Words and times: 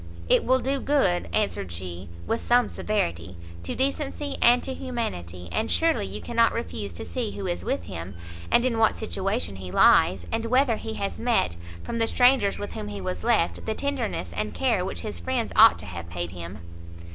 "It 0.27 0.43
will 0.43 0.57
do 0.57 0.79
good," 0.79 1.29
answered 1.31 1.71
she, 1.71 2.09
with 2.25 2.41
some 2.41 2.69
severity, 2.69 3.37
"to 3.61 3.75
decency 3.75 4.35
and 4.41 4.63
to 4.63 4.73
humanity; 4.73 5.47
and 5.51 5.69
surely 5.69 6.07
you 6.07 6.21
cannot 6.23 6.53
refuse 6.53 6.91
to 6.93 7.05
see 7.05 7.33
who 7.33 7.45
is 7.45 7.63
with 7.63 7.83
him, 7.83 8.15
and 8.49 8.65
in 8.65 8.79
what 8.79 8.97
situation 8.97 9.57
he 9.57 9.69
lies, 9.69 10.25
and 10.31 10.45
whether 10.47 10.77
he 10.77 10.95
has 10.95 11.19
met, 11.19 11.55
from 11.83 11.99
the 11.99 12.07
strangers 12.07 12.57
with 12.57 12.71
whom 12.73 12.87
he 12.87 12.99
was 12.99 13.23
left, 13.23 13.67
the 13.67 13.75
tenderness 13.75 14.33
and 14.35 14.55
care 14.55 14.83
which 14.83 15.01
his 15.01 15.19
friends 15.19 15.53
ought 15.55 15.77
to 15.77 15.85
have 15.85 16.09
paid 16.09 16.31
him." 16.31 16.57